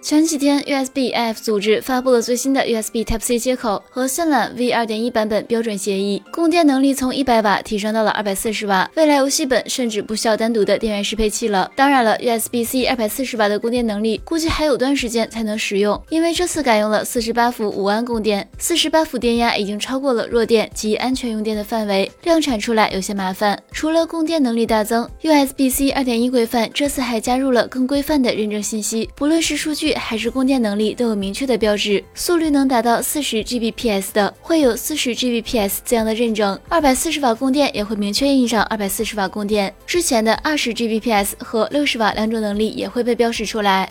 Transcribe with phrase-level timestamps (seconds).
[0.00, 8.88] 前几天，USB-F 组织发布了最新的 USB Type-C 接口和渲染 V2.1 版本标准协议，供电能力从100瓦提升到了240瓦。
[8.94, 11.68] 未来游戏本甚至不需要单独的电源适配器了。
[11.74, 23.60] 当然了，USB-C 240瓦的供电能力估计还有段时间才能使用，因为这次改用了48伏5安供电，48伏电压已经超过了弱电及安全用电的范围，量产出来有些麻烦。
[23.72, 29.87] 除了供电能力大增，USB-C 2.1规范这次还加入了更规范的认证信息，不论是数据。
[29.94, 43.90] 还是供电能力都有明确的标志，速率能达到四十 Gbps 的会有四十 Gbps 这样的认证，二百四十瓦供电也会明确印上二百四十瓦供电，之前的二十 Gbps 和六十瓦两种能力也会被标识出来。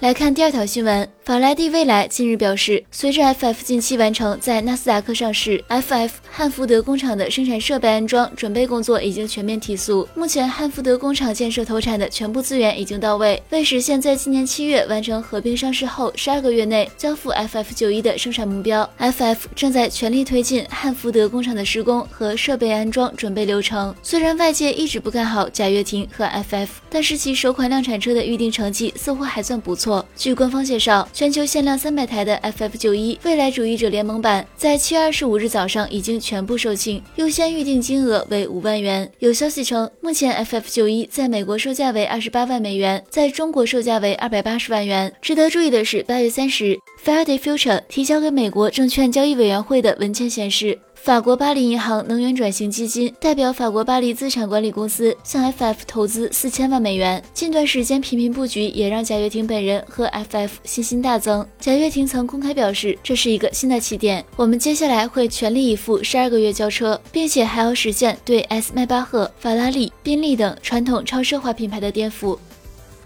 [0.00, 1.06] 来看第二条新闻。
[1.22, 10.08] 法拉第未来近日表示，随着 FF 近期完成在纳斯达克上市，FF 汉福德工厂的生产设备安装准备工作已经全面提速。
[10.14, 23.94] 目前汉福德工厂建设投产的全部资源已经到位，为实现在今年七月完成合并上市后十二个月内交付 FF 九一的生产目标，FF 正在全力推进汉福德工厂的施工和设备安装准备流程。
[24.02, 29.89] 虽然外界一直不看好贾跃亭和 FF，但是其首款量产车的预定成绩似乎还算不错。
[30.16, 31.08] 据官方介绍。
[31.12, 39.10] 全球限量三百台的 FF 九一未来主义者联盟版，在七月二十五日早上已经全部售罄，优先预定金额为五万元。
[39.18, 45.12] 有消息称，目前 FF 九一在美国售价为二十八万美元，在中国售价为二百八十万元。
[45.20, 50.78] 值得注意的是，八月三十日，Faraday Future 提交给美国证券交易委员会的文件显示。
[51.02, 57.22] 法国巴黎银行能源转型基金代表法国巴黎资产管理公司向 FF 投资四千万美元。
[57.32, 61.44] 近段时间频频布局，也让贾跃亭本人和 FF 信心大增。
[61.58, 72.36] 贾跃亭曾公开表示，这是一个新的起点，我们接下来会全力以赴十二个月交车，并且还要实现对 S 迈巴赫、法拉利、宾利等传统超奢华品牌的颠覆。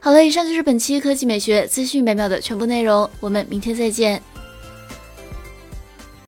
[0.00, 4.20] 好了，以上就是本期科技美学资讯百秒的全部内容，我们明天再见。